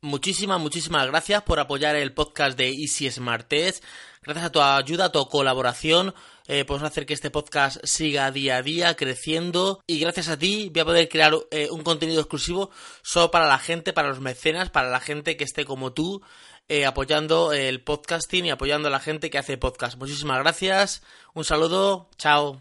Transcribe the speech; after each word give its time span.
muchísimas, 0.00 0.60
muchísimas 0.60 1.06
gracias 1.06 1.42
por 1.42 1.60
apoyar 1.60 1.96
el 1.96 2.12
podcast 2.12 2.56
de 2.56 2.68
Easy 2.70 3.10
Smart 3.10 3.52
Gracias 4.22 4.46
a 4.46 4.52
tu 4.52 4.60
ayuda, 4.60 5.06
a 5.06 5.12
tu 5.12 5.26
colaboración, 5.28 6.14
eh, 6.48 6.64
podemos 6.64 6.90
hacer 6.90 7.06
que 7.06 7.14
este 7.14 7.30
podcast 7.30 7.78
siga 7.84 8.30
día 8.30 8.56
a 8.56 8.62
día 8.62 8.94
creciendo 8.94 9.82
y 9.86 10.00
gracias 10.00 10.28
a 10.28 10.38
ti 10.38 10.70
voy 10.72 10.80
a 10.80 10.84
poder 10.84 11.08
crear 11.08 11.34
eh, 11.50 11.68
un 11.70 11.82
contenido 11.82 12.20
exclusivo 12.20 12.70
solo 13.02 13.30
para 13.30 13.46
la 13.46 13.58
gente, 13.58 13.92
para 13.92 14.08
los 14.08 14.20
mecenas, 14.20 14.70
para 14.70 14.90
la 14.90 15.00
gente 15.00 15.36
que 15.36 15.44
esté 15.44 15.64
como 15.64 15.92
tú 15.92 16.20
eh, 16.68 16.84
apoyando 16.84 17.52
el 17.52 17.82
podcasting 17.82 18.46
y 18.46 18.50
apoyando 18.50 18.88
a 18.88 18.90
la 18.90 19.00
gente 19.00 19.30
que 19.30 19.38
hace 19.38 19.56
podcast. 19.56 19.96
Muchísimas 19.96 20.38
gracias, 20.40 21.02
un 21.34 21.44
saludo, 21.44 22.08
chao. 22.18 22.60